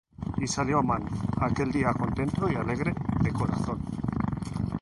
Y 0.39 0.47
salió 0.47 0.79
Amán 0.79 1.05
aquel 1.41 1.71
día 1.71 1.93
contento 1.93 2.51
y 2.51 2.55
alegre 2.55 2.95
de 3.21 3.31
corazón; 3.31 3.83